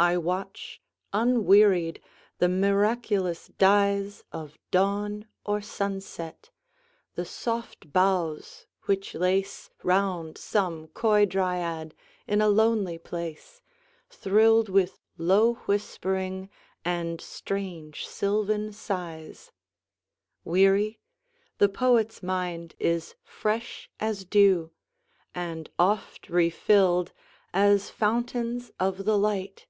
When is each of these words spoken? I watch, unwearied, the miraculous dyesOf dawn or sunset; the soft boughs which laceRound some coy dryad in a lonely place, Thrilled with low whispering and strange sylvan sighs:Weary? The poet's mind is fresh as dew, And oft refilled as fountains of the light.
I 0.00 0.16
watch, 0.16 0.80
unwearied, 1.12 2.00
the 2.38 2.48
miraculous 2.48 3.50
dyesOf 3.58 4.56
dawn 4.70 5.26
or 5.44 5.60
sunset; 5.60 6.50
the 7.16 7.24
soft 7.24 7.92
boughs 7.92 8.68
which 8.84 9.14
laceRound 9.14 10.38
some 10.38 10.86
coy 10.86 11.26
dryad 11.26 11.96
in 12.28 12.40
a 12.40 12.48
lonely 12.48 12.96
place, 12.96 13.60
Thrilled 14.08 14.68
with 14.68 15.00
low 15.16 15.54
whispering 15.66 16.48
and 16.84 17.20
strange 17.20 18.06
sylvan 18.06 18.70
sighs:Weary? 18.72 21.00
The 21.58 21.68
poet's 21.70 22.22
mind 22.22 22.76
is 22.78 23.16
fresh 23.24 23.90
as 23.98 24.24
dew, 24.24 24.70
And 25.34 25.68
oft 25.76 26.28
refilled 26.28 27.12
as 27.52 27.90
fountains 27.90 28.70
of 28.78 29.04
the 29.04 29.18
light. 29.18 29.64